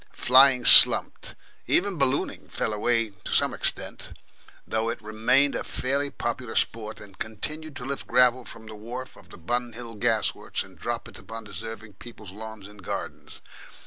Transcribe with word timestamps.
Flying 0.13 0.65
slumped, 0.65 1.35
even 1.67 1.99
ballooning 1.99 2.47
fell 2.49 2.73
away 2.73 3.11
to 3.11 3.31
some 3.31 3.53
extent, 3.53 4.13
though 4.65 4.89
it 4.89 4.99
remained 4.99 5.53
a 5.53 5.63
fairly 5.63 6.09
popular 6.09 6.55
sport, 6.55 6.99
and 6.99 7.19
continued 7.19 7.75
to 7.75 7.85
lift 7.85 8.07
gravel 8.07 8.43
from 8.43 8.65
the 8.65 8.73
wharf 8.73 9.15
of 9.15 9.29
the 9.29 9.37
Bun 9.37 9.73
Hill 9.73 9.93
gas 9.93 10.33
works 10.33 10.63
and 10.63 10.75
drop 10.75 11.07
it 11.07 11.19
upon 11.19 11.43
deserving 11.43 11.93
people's 11.93 12.31
lawns 12.31 12.67
and 12.67 12.81
gardens. 12.83 13.41